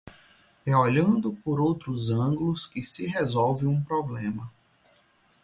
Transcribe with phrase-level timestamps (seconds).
[0.65, 4.51] É olhando por outros ângulos que se resolve um problema